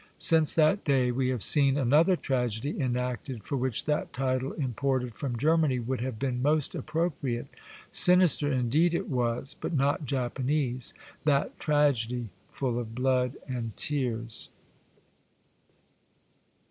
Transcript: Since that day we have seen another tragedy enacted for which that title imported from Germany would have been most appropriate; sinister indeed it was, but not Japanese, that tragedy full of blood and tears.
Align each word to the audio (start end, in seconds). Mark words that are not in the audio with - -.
Since 0.17 0.55
that 0.55 0.83
day 0.83 1.11
we 1.11 1.29
have 1.29 1.43
seen 1.43 1.77
another 1.77 2.15
tragedy 2.15 2.75
enacted 2.79 3.43
for 3.43 3.55
which 3.55 3.85
that 3.85 4.11
title 4.13 4.53
imported 4.53 5.13
from 5.13 5.37
Germany 5.37 5.77
would 5.77 6.01
have 6.01 6.17
been 6.17 6.41
most 6.41 6.73
appropriate; 6.73 7.45
sinister 7.91 8.51
indeed 8.51 8.95
it 8.95 9.07
was, 9.09 9.53
but 9.53 9.73
not 9.75 10.05
Japanese, 10.05 10.95
that 11.25 11.59
tragedy 11.59 12.29
full 12.49 12.79
of 12.79 12.95
blood 12.95 13.37
and 13.47 13.77
tears. 13.77 14.49